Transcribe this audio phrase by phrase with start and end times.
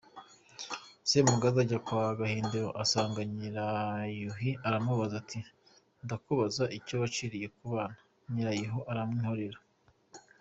[1.09, 5.39] Semugaza ajya kwa Gahindiro asanga Nyirayuhi aramubaza, ati:
[6.03, 7.97] "Ndakubaza icyo waciriye Kabano"
[8.33, 9.59] Nyirayuhi aramwihorera.